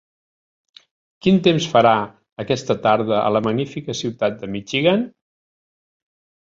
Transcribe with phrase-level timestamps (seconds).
[1.25, 1.91] Quin temps farà
[2.45, 5.07] aquesta tarda a la magnífica ciutat de Michigan?